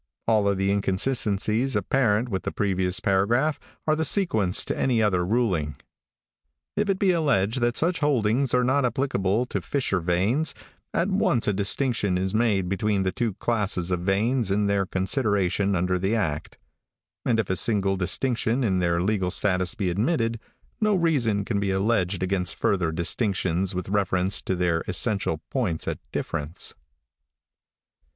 _all 0.27 0.55
the 0.55 0.71
inconsistencies 0.71 1.75
apparent 1.75 2.27
from 2.29 2.39
the 2.41 2.51
previous 2.51 2.99
paragraph 2.99 3.59
are 3.85 3.95
the 3.95 4.03
sequence 4.03 4.65
to 4.65 4.75
any 4.75 4.99
other 4.99 5.23
ruling. 5.23 5.75
"If 6.75 6.89
it 6.89 6.97
be 6.97 7.11
alleged 7.11 7.61
that 7.61 7.77
such 7.77 7.99
holdings 7.99 8.51
are 8.55 8.63
not 8.63 8.83
applicable 8.83 9.45
to 9.45 9.61
fissure 9.61 9.99
veins, 9.99 10.55
at 10.91 11.09
once 11.09 11.47
a 11.47 11.53
distinction 11.53 12.17
is 12.17 12.33
made 12.33 12.67
between 12.67 13.03
the 13.03 13.11
two 13.11 13.33
classes 13.35 13.91
of 13.91 13.99
veins 13.99 14.49
in 14.49 14.65
their 14.65 14.87
consideration 14.87 15.75
under 15.75 15.99
the 15.99 16.15
act; 16.15 16.57
and 17.23 17.39
if 17.39 17.51
a 17.51 17.55
single 17.55 17.95
distinction 17.95 18.63
in 18.63 18.79
their 18.79 19.03
legal 19.03 19.29
status 19.29 19.75
be 19.75 19.91
admitted, 19.91 20.39
no 20.79 20.95
reason 20.95 21.45
can 21.45 21.59
be 21.59 21.69
alleged 21.69 22.23
against 22.23 22.55
further 22.55 22.91
distinctions 22.91 23.75
with 23.75 23.87
reference 23.87 24.41
to 24.41 24.55
their 24.55 24.83
essential 24.87 25.41
points 25.51 25.87
at 25.87 25.99
difference." 26.11 26.73